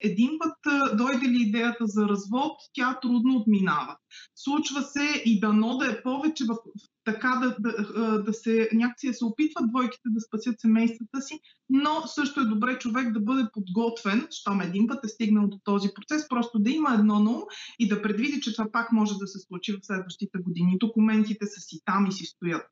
[0.00, 0.56] един път
[0.96, 3.96] дойде ли идеята за развод, тя трудно отминава.
[4.34, 6.56] Случва се и дано да е повече в
[7.04, 11.40] така да, да, да се някакси се опитват двойките да спасят семействата си,
[11.70, 15.88] но също е добре човек да бъде подготвен, щом един път е стигнал до този
[15.94, 17.42] процес, просто да има едно ум
[17.78, 20.78] и да предвиди, че това пак може да се случи в следващите години.
[20.80, 22.66] Документите са си там и си стоят.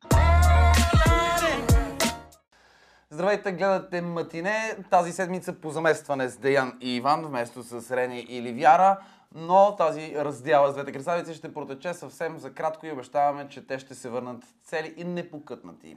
[3.16, 4.76] Здравейте, гледате Матине.
[4.90, 8.98] Тази седмица по заместване с Деян и Иван, вместо с Рени или Вяра.
[9.34, 13.78] Но тази раздяла с двете красавици ще протече съвсем за кратко и обещаваме, че те
[13.78, 15.96] ще се върнат цели и непокътнати.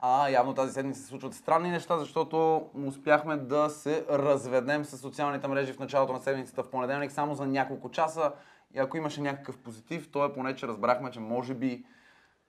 [0.00, 5.48] А явно тази седмица се случват странни неща, защото успяхме да се разведем с социалните
[5.48, 8.32] мрежи в началото на седмицата в понеделник само за няколко часа.
[8.74, 11.84] И ако имаше някакъв позитив, то е поне, че разбрахме, че може би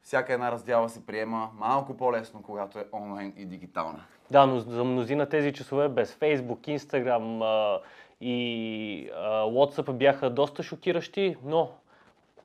[0.07, 4.03] всяка една раздяла се приема малко по-лесно, когато е онлайн и дигитална.
[4.31, 7.79] Да, но за мнозина тези часове без Facebook, Instagram
[8.21, 11.71] и WhatsApp бяха доста шокиращи, но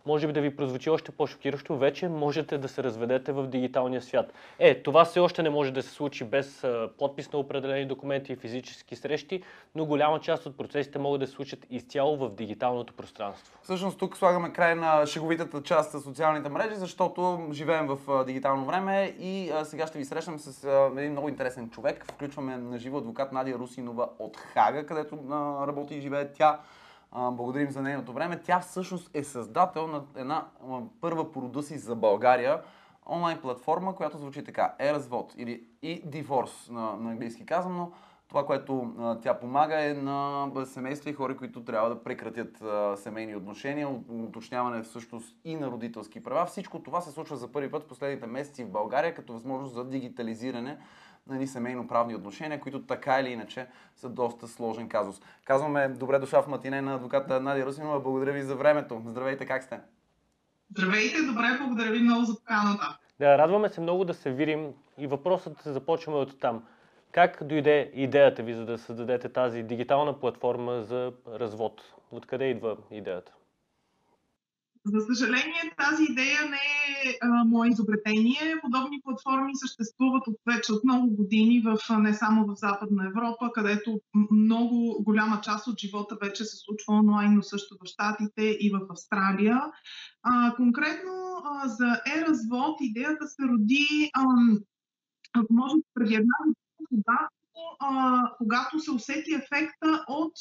[0.07, 4.33] може би да ви прозвучи още по-шокиращо, вече можете да се разведете в дигиталния свят.
[4.59, 6.67] Е, това все още не може да се случи без
[6.99, 9.43] подпис на определени документи и физически срещи,
[9.75, 13.59] но голяма част от процесите могат да се случат изцяло в дигиталното пространство.
[13.63, 19.15] Всъщност тук слагаме край на шеговитата част на социалните мрежи, защото живеем в дигитално време
[19.21, 22.05] и сега ще ви срещам с един много интересен човек.
[22.13, 25.19] Включваме на живо адвокат Надя Русинова от Хага, където
[25.67, 26.61] работи и живее тя
[27.15, 28.41] благодарим за нейното време.
[28.41, 30.47] Тя всъщност е създател на една
[31.01, 32.63] първа по рода си за България
[33.07, 34.75] онлайн платформа, която звучи така.
[34.79, 37.93] Е развод или и диворс на, на английски казвам, но
[38.29, 42.97] това, което а, тя помага е на семейства и хора, които трябва да прекратят а,
[42.97, 46.47] семейни отношения, уточняване всъщност и на родителски права.
[46.47, 49.85] Всичко това се случва за първи път в последните месеци в България като възможност за
[49.85, 50.79] дигитализиране
[51.27, 55.21] на едни семейно-правни отношения, които така или иначе са доста сложен казус.
[55.45, 58.01] Казваме добре дошла в матине на адвоката Надя Русинова.
[58.01, 59.03] Благодаря ви за времето.
[59.07, 59.81] Здравейте, как сте?
[60.71, 62.99] Здравейте, добре, благодаря ви много за поканата.
[63.19, 66.65] Да, радваме се много да се видим и въпросът се започваме от там.
[67.13, 71.83] Как дойде идеята ви, за да създадете тази дигитална платформа за развод?
[72.11, 73.33] Откъде идва идеята?
[74.85, 78.61] За съжаление, тази идея не е а, мое изобретение.
[78.63, 84.01] Подобни платформи съществуват от вече от много години, в, не само в Западна Европа, където
[84.31, 88.81] много голяма част от живота вече се случва онлайн, но също в Штатите и в
[88.91, 89.63] Австралия.
[90.23, 91.13] А, конкретно
[91.45, 94.25] а, за е-развод идеята се роди, а,
[95.51, 96.35] може преди една
[96.81, 97.29] година,
[98.39, 100.33] когато се усети ефекта от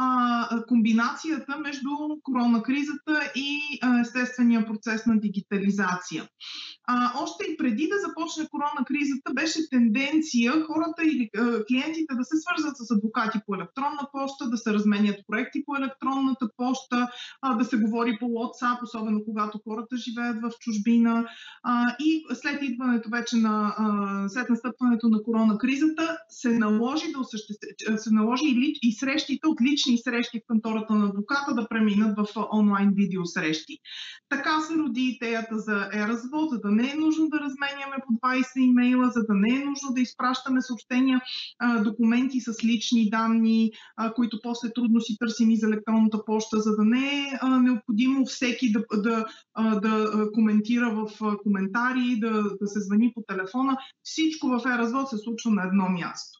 [0.00, 1.90] а, комбинацията между
[2.22, 6.28] коронакризата и а, естествения процес на дигитализация.
[6.86, 12.36] А, още и преди да започне коронакризата беше тенденция хората или а, клиентите да се
[12.36, 17.10] свързват с адвокати по електронна почта, да се разменят проекти по електронната почта,
[17.42, 21.26] а, да се говори по WhatsApp, особено когато хората живеят в чужбина.
[21.62, 27.68] А, и след идването вече на, а, след настъпването на коронакризата се наложи да осъществи,
[27.96, 32.18] се наложи и, и срещите от лични лични срещи в кантората на адвоката да преминат
[32.18, 33.78] в онлайн видео срещи.
[34.28, 38.58] Така се роди идеята за е-развод, за да не е нужно да разменяме по 20
[38.58, 41.20] имейла, за да не е нужно да изпращаме съобщения,
[41.84, 43.70] документи с лични данни,
[44.14, 48.72] които после трудно си търсим и за електронната почта, за да не е необходимо всеки
[48.72, 49.26] да, да,
[49.80, 53.76] да коментира в коментари, да, да се звъни по телефона.
[54.02, 56.37] Всичко в е-развод се случва на едно място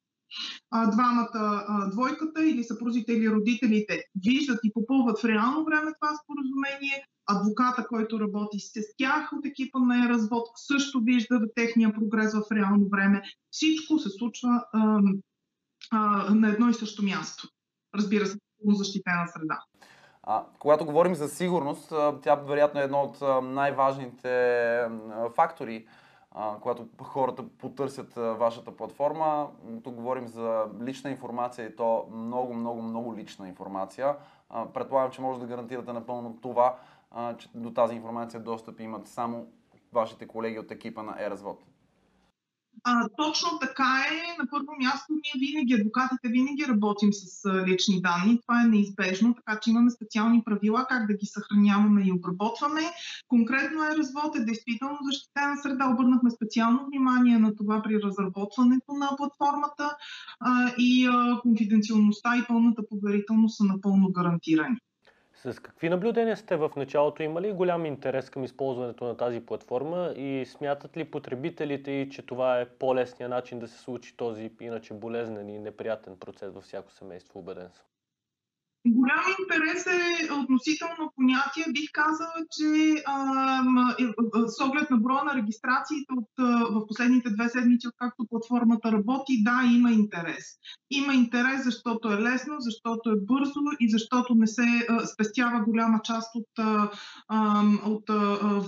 [0.92, 7.86] двамата, двойката или съпрузите или родителите виждат и попълват в реално време това споразумение, адвоката,
[7.88, 13.22] който работи с тях от екипа на развод, също вижда техния прогрес в реално време.
[13.50, 15.00] Всичко се случва а,
[15.90, 15.98] а,
[16.34, 17.48] на едно и също място.
[17.94, 19.60] Разбира се, защитена среда.
[20.22, 24.84] А, когато говорим за сигурност, тя вероятно е едно от най-важните
[25.36, 25.86] фактори
[26.62, 29.48] когато хората потърсят вашата платформа.
[29.84, 34.16] Тук говорим за лична информация и то много, много, много лична информация.
[34.74, 36.76] Предполагам, че може да гарантирате напълно това,
[37.38, 39.46] че до тази информация достъп имат само
[39.92, 41.64] вашите колеги от екипа на Еразвод.
[42.84, 44.42] А, точно така е.
[44.42, 48.40] На първо място ние винаги, адвокатите винаги работим с лични данни.
[48.40, 52.80] Това е неизбежно, така че имаме специални правила как да ги съхраняваме и обработваме.
[53.28, 55.88] Конкретно е развод е действително защитена среда.
[55.88, 59.96] Обърнахме специално внимание на това при разработването на платформата
[60.40, 64.76] а, и а, конфиденциалността и пълната поверителност са напълно гарантирани.
[65.44, 67.22] С какви наблюдения сте в началото?
[67.22, 72.26] Има ли голям интерес към използването на тази платформа и смятат ли потребителите и, че
[72.26, 76.92] това е по-лесният начин да се случи този иначе болезнен и неприятен процес във всяко
[76.92, 77.38] семейство?
[77.38, 77.84] Убеден съм.
[78.90, 81.64] Голям интерес е относително понятие.
[81.72, 83.62] Бих казала, че а,
[84.46, 86.28] с оглед на броя на регистрациите от,
[86.70, 90.44] в последните две седмици, откакто платформата работи, да, има интерес.
[90.90, 96.30] Има интерес, защото е лесно, защото е бързо и защото не се спестява голяма част
[96.34, 96.50] от,
[97.84, 98.10] от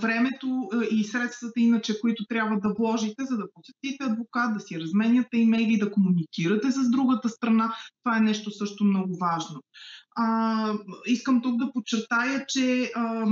[0.01, 5.37] времето и средствата, иначе, които трябва да вложите, за да посетите адвокат, да си разменяте
[5.37, 7.73] имейли, да комуникирате с другата страна.
[8.03, 9.61] Това е нещо също много важно.
[10.15, 10.73] А,
[11.05, 13.25] искам тук да подчертая, че а,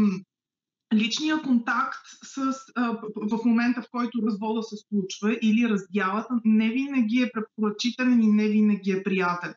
[0.93, 7.21] личния контакт с, а, в момента, в който развода се случва или раздялата, не винаги
[7.21, 9.53] е препоръчителен и не винаги е приятен.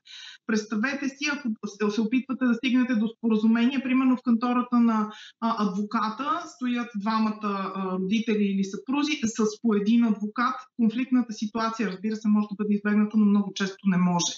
[0.47, 6.43] Представете си, ако се опитвате да стигнете до споразумение, примерно в кантората на а, адвоката
[6.47, 10.55] стоят двамата а, родители или съпрузи с по един адвокат.
[10.77, 14.33] Конфликтната ситуация, разбира се, може да бъде избегната, но много често не може.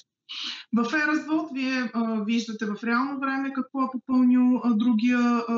[0.72, 5.54] В e вие а, виждате в реално време какво е попълнил а, другия а,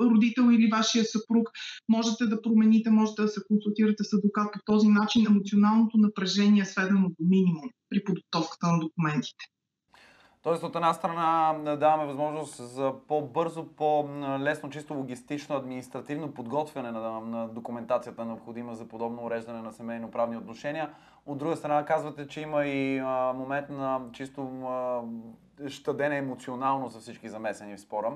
[0.00, 1.48] родител или вашия съпруг.
[1.88, 5.26] Можете да промените, можете да се консултирате с адвокат по този начин.
[5.26, 9.44] Емоционалното напрежение е сведено до минимум при подготовката на документите.
[10.44, 17.48] Тоест от една страна даваме възможност за по-бързо, по-лесно, чисто логистично, административно подготвяне на, на
[17.48, 20.94] документацията необходима за подобно уреждане на семейно-правни отношения.
[21.26, 25.00] От друга страна казвате, че има и а, момент на чисто а,
[25.68, 28.12] щадене емоционално за всички замесени в спора.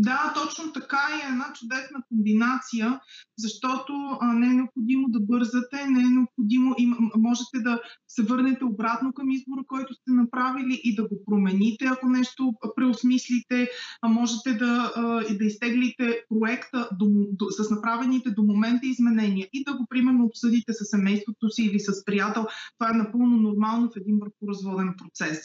[0.00, 3.00] Да, точно така е една чудесна комбинация,
[3.38, 3.92] защото
[4.22, 6.86] не е необходимо да бързате, не е необходимо и
[7.16, 12.08] можете да се върнете обратно към избора, който сте направили и да го промените, ако
[12.08, 13.68] нещо преосмислите,
[14.08, 14.92] можете да,
[15.30, 20.24] и да изтеглите проекта до, до, с направените до момента изменения и да го примерно
[20.24, 22.46] обсъдите с семейството си или с приятел.
[22.78, 25.38] Това е напълно нормално в един разводен процес.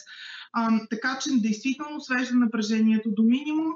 [0.52, 3.66] А, така че действително свежда напрежението до минимум.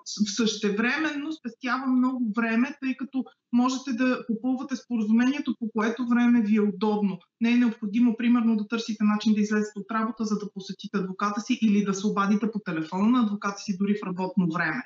[0.68, 6.60] Същевременно спестява много време, тъй като можете да попълвате споразумението, по което време ви е
[6.60, 7.18] удобно.
[7.40, 11.40] Не е необходимо, примерно, да търсите начин да излезете от работа, за да посетите адвоката
[11.40, 14.82] си или да се обадите по телефона на адвоката си дори в работно време.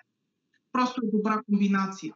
[0.73, 2.14] Просто е добра комбинация.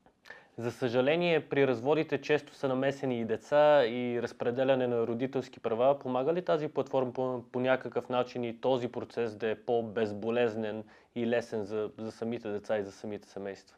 [0.59, 5.99] За съжаление, при разводите често са намесени и деца и разпределяне на родителски права.
[5.99, 11.27] Помага ли тази платформа по, по някакъв начин и този процес да е по-безболезнен и
[11.27, 13.77] лесен за, за самите деца и за самите семейства?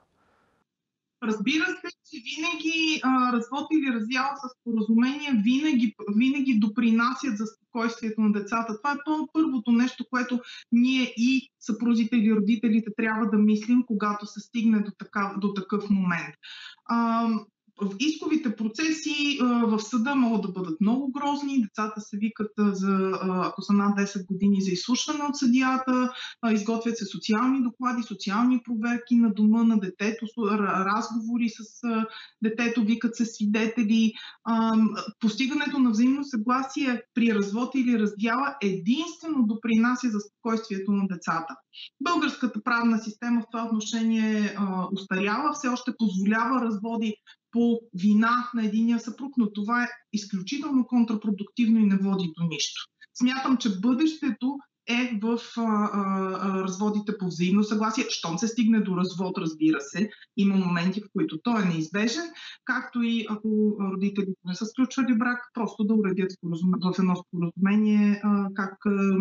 [1.22, 8.20] Разбира се, че винаги а, развод или раздяла с споразумение винаги, винаги допринасят за спокойствието
[8.20, 8.78] на децата.
[8.78, 10.40] Това е първото нещо, което
[10.72, 15.90] ние и съпрузите или родителите трябва да мислим, когато се стигне до, така, до такъв
[15.90, 16.34] момент.
[16.84, 17.28] А,
[17.80, 21.62] в исковите процеси в съда могат да бъдат много грозни.
[21.62, 26.12] Децата се викат, за, ако са над 10 години, за изслушване от съдията,
[26.52, 30.26] изготвят се социални доклади, социални проверки на дома на детето,
[30.58, 31.82] разговори с
[32.42, 34.12] детето, викат се свидетели.
[35.20, 41.56] Постигането на взаимно съгласие при развод или раздяла единствено допринася за спокойствието на децата.
[42.00, 44.56] Българската правна система в това отношение
[44.92, 47.14] устаряла, все още позволява разводи
[47.52, 52.80] по вина на единия съпруг, но това е изключително контрапродуктивно и не води до нищо.
[53.14, 54.58] Смятам, че бъдещето
[54.88, 60.10] е в а, а, разводите по взаимно съгласие, щом се стигне до развод, разбира се,
[60.36, 62.24] има моменти, в които той е неизбежен,
[62.64, 68.48] както и ако родителите не са сключвали брак, просто да уредят в едно споразумение а,
[68.54, 69.16] как а,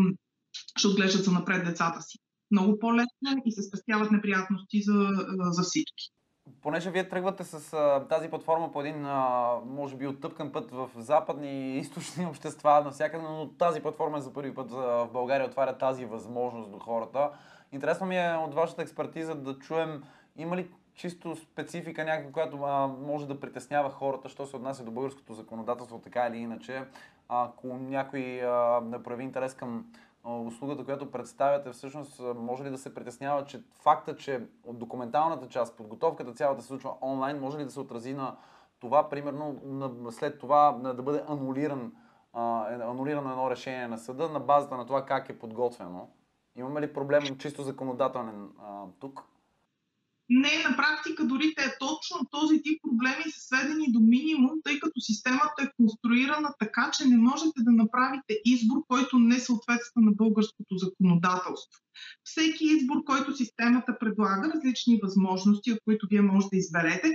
[0.78, 2.18] ще отглеждат за напред децата си.
[2.52, 5.10] Много по-лесно и се спестяват неприятности за,
[5.52, 6.17] за всички
[6.62, 10.90] понеже вие тръгвате с а, тази платформа по един, а, може би, оттъпкан път в
[10.96, 16.06] западни и източни общества, навсякъде, но тази платформа за първи път в България отваря тази
[16.06, 17.30] възможност до хората.
[17.72, 20.04] Интересно ми е от вашата експертиза да чуем,
[20.38, 24.92] има ли чисто специфика някаква, която а, може да притеснява хората, що се отнася до
[24.92, 26.84] българското законодателство, така или иначе.
[27.30, 29.86] Ако някой а, да прояви интерес към
[30.28, 36.34] услугата, която представяте, всъщност може ли да се притеснява, че факта, че документалната част, подготовката
[36.34, 38.36] цялата се случва онлайн, може ли да се отрази на
[38.80, 41.94] това, примерно, на, след това да бъде анулиран,
[42.34, 46.10] а, е, анулирано едно решение на съда на базата на това как е подготвено?
[46.56, 49.24] Имаме ли проблем чисто законодателен а, тук?
[50.30, 54.80] Не, на практика дори те е точно този тип проблеми са сведени до минимум, тъй
[54.80, 60.12] като системата е конструирана така, че не можете да направите избор, който не съответства на
[60.12, 61.82] българското законодателство.
[62.24, 67.14] Всеки избор, който системата предлага, различни възможности, от които вие можете да изберете,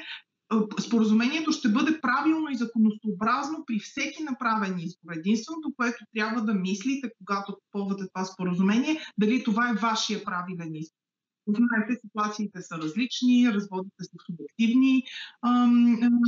[0.81, 5.13] споразумението ще бъде правилно и законосообразно при всеки направен избор.
[5.13, 11.02] Единственото, което трябва да мислите, когато купувате това споразумение, дали това е вашия правилен избор.
[11.47, 15.03] Знаете, ситуациите са различни, разводите са субективни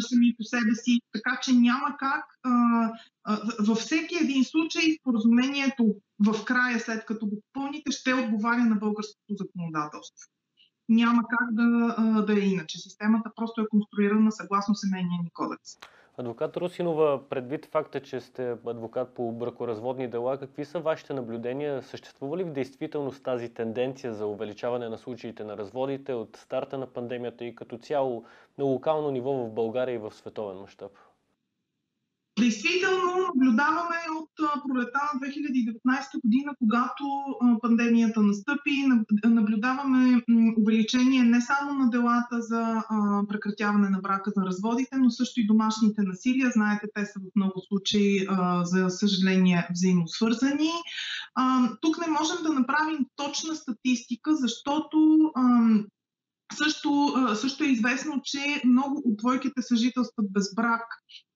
[0.08, 2.50] сами по себе си, така че няма как а,
[3.24, 8.76] а, във всеки един случай споразумението в края, след като го попълните, ще отговаря на
[8.76, 10.30] българското законодателство.
[10.88, 12.78] Няма как да, да е иначе.
[12.78, 15.70] Системата просто е конструирана съгласно семейния ни кодекс.
[16.18, 21.82] Адвокат Русинова, предвид факта, че сте адвокат по бракоразводни дела, какви са вашите наблюдения?
[21.82, 26.86] Съществува ли в действителност тази тенденция за увеличаване на случаите на разводите от старта на
[26.86, 28.24] пандемията и като цяло
[28.58, 30.92] на локално ниво в България и в световен мащаб?
[32.44, 34.30] Действително наблюдаваме от
[34.68, 37.04] пролета на 2019 година, когато
[37.62, 38.86] пандемията настъпи,
[39.24, 40.22] наблюдаваме
[40.58, 42.82] увеличение не само на делата за
[43.28, 46.50] прекратяване на брака за разводите, но също и домашните насилия.
[46.50, 48.26] Знаете, те са в много случаи,
[48.62, 50.70] за съжаление, взаимосвързани.
[51.80, 54.98] Тук не можем да направим точна статистика, защото
[56.56, 60.82] също, също е известно, че много от двойките съжителстват без брак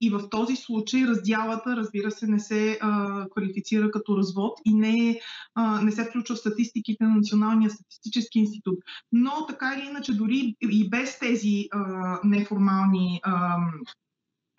[0.00, 5.20] и в този случай раздялата, разбира се, не се а, квалифицира като развод и не,
[5.54, 8.78] а, не се включва в статистиките на Националния статистически институт.
[9.12, 13.56] Но така или иначе, дори и без тези а, неформални а,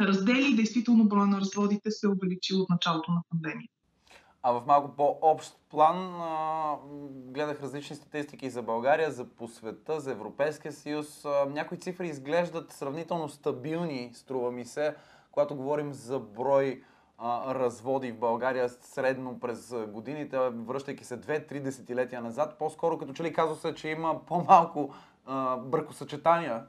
[0.02, 3.79] раздели, действително броя на разводите се е увеличил от началото на пандемията.
[4.44, 10.12] А в малко по-общ план а, гледах различни статистики за България, за по света, за
[10.12, 11.26] Европейския съюз.
[11.26, 14.96] А, някои цифри изглеждат сравнително стабилни, струва ми се,
[15.32, 16.84] когато говорим за брой
[17.18, 22.56] а, разводи в България средно през годините, връщайки се 2-3 десетилетия назад.
[22.60, 24.94] По-скоро като че ли казва се, че има по-малко
[25.58, 26.64] бракосъчетания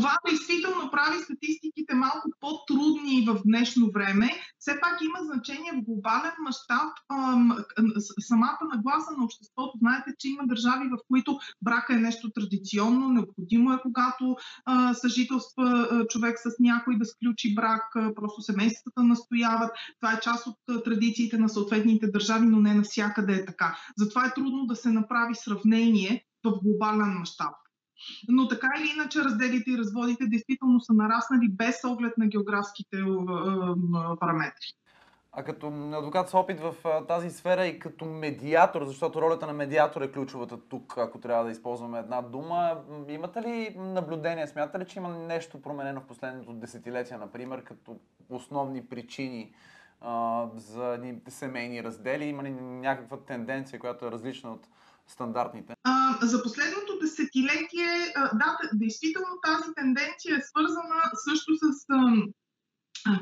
[0.00, 4.28] това действително прави статистиките малко по-трудни в днешно време.
[4.58, 6.90] Все пак има значение в глобален мащаб
[8.20, 9.78] самата нагласа на обществото.
[9.78, 14.36] Знаете, че има държави, в които брака е нещо традиционно, необходимо е, когато
[14.94, 17.82] съжителства човек с някой да сключи брак,
[18.14, 19.70] просто семействата настояват.
[20.00, 23.78] Това е част от традициите на съответните държави, но не навсякъде е така.
[23.96, 27.54] Затова е трудно да се направи сравнение в глобален мащаб.
[28.28, 32.96] Но така или иначе разделите и разводите действително са нараснали без оглед на географските
[34.20, 34.74] параметри.
[35.32, 36.74] А като адвокат с опит в
[37.08, 41.50] тази сфера и като медиатор, защото ролята на медиатор е ключовата тук, ако трябва да
[41.50, 47.16] използваме една дума, имате ли наблюдение, смятате ли, че има нещо променено в последното десетилетие,
[47.16, 47.96] например, като
[48.28, 49.52] основни причини
[50.00, 52.24] а, за семейни раздели?
[52.24, 54.68] Има ли някаква тенденция, която е различна от
[55.10, 55.74] стандартните?
[55.84, 61.86] А, за последното десетилетие, да, действително тази тенденция е свързана също с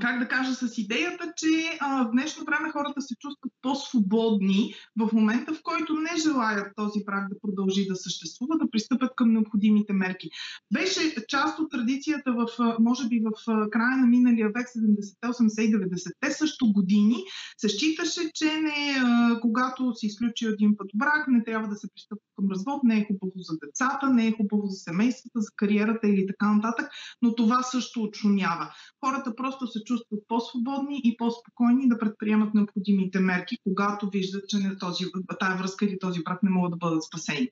[0.00, 5.12] как да кажа, с идеята, че а, в днешно време хората се чувстват по-свободни в
[5.12, 9.92] момента, в който не желаят този прак да продължи да съществува, да пристъпят към необходимите
[9.92, 10.28] мерки.
[10.72, 16.30] Беше част от традицията в, може би в края на миналия век, 70-те, 80 90-те
[16.30, 17.24] също години,
[17.56, 21.88] се считаше, че не, а, когато се изключи един път брак, не трябва да се
[21.94, 26.08] пристъпва към развод, не е хубаво за децата, не е хубаво за семействата, за кариерата
[26.08, 26.90] или така нататък,
[27.22, 28.74] но това също отшумява.
[29.04, 34.78] Хората просто се чувстват по-свободни и по-спокойни да предприемат необходимите мерки, когато виждат, че не
[34.78, 35.04] този,
[35.40, 37.50] тая връзка или този брак не могат да бъдат спасени.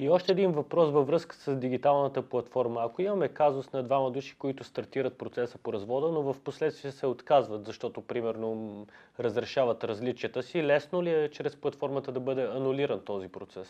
[0.00, 2.80] И още един въпрос във връзка с дигиталната платформа.
[2.84, 7.06] Ако имаме казус на двама души, които стартират процеса по развода, но в последствие се
[7.06, 8.86] отказват, защото примерно
[9.20, 13.68] разрешават различията си, лесно ли е чрез платформата да бъде анулиран този процес?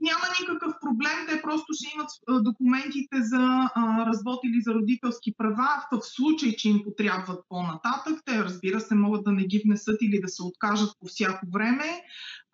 [0.00, 1.26] Няма никакъв проблем.
[1.28, 2.10] Те просто ще имат
[2.44, 8.20] документите за а, развод или за родителски права в случай, че им потрябват по-нататък.
[8.24, 12.02] Те, разбира се, могат да не ги внесат или да се откажат по всяко време.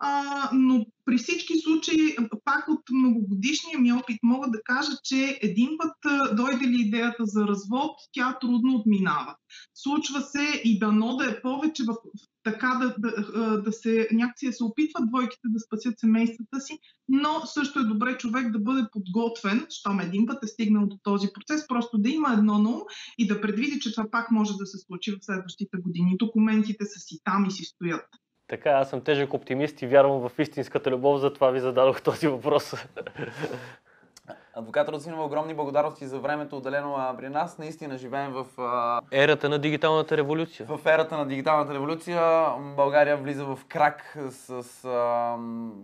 [0.05, 5.69] А, но при всички случаи, пак от многогодишния ми опит, мога да кажа, че един
[5.77, 5.95] път
[6.35, 9.35] дойде ли идеята за развод, тя трудно отминава.
[9.73, 11.95] Случва се и дано да е повече в
[12.43, 17.79] така да, да, да се, някакси се опитват двойките да спасят семействата си, но също
[17.79, 21.97] е добре човек да бъде подготвен, щом един път е стигнал до този процес, просто
[21.97, 22.85] да има едно но
[23.17, 26.17] и да предвиди, че това пак може да се случи в следващите години.
[26.19, 28.05] Документите са си там и си стоят.
[28.47, 32.73] Така, аз съм тежък оптимист и вярвам в истинската любов, затова ви зададох този въпрос.
[34.55, 37.57] Адвокат Русинова, огромни благодарности за времето отделено при нас.
[37.57, 40.65] Наистина живеем в, а, Ерата на дигиталната революция.
[40.69, 42.45] в ерата на дигиталната революция.
[42.75, 45.35] България влиза в крак с, с а,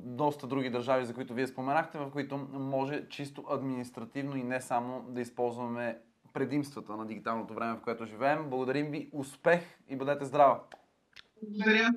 [0.04, 5.06] доста други държави, за които вие споменахте, в които може чисто административно и не само
[5.08, 5.98] да използваме
[6.34, 8.50] предимствата на дигиталното време, в което живеем.
[8.50, 10.60] Благодарим ви, успех и бъдете здрава!
[11.44, 11.90] Благодаря.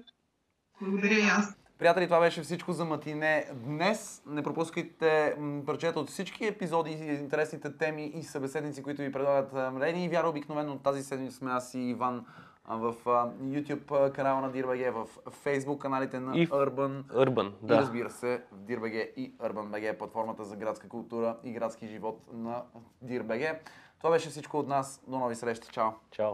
[0.80, 1.56] Благодаря и аз.
[1.78, 4.22] Приятели, това беше всичко за Матине днес.
[4.26, 5.34] Не пропускайте
[5.66, 10.28] парчета от всички епизоди, интересните теми и събеседници, които ви предлагат а, Рени и Вяра.
[10.28, 12.24] Обикновено тази седмица сме аз и Иван
[12.68, 12.94] в
[13.42, 15.08] YouTube канала на DIRBG, в
[15.44, 17.76] Facebook каналите на И Urban Urban, и да.
[17.76, 22.62] разбира се в DIRBG и UrbanBG, платформата за градска култура и градски живот на
[23.04, 23.58] DIRBG.
[23.98, 25.02] Това беше всичко от нас.
[25.08, 25.68] До нови срещи.
[25.72, 25.90] Чао!
[26.10, 26.32] Чао.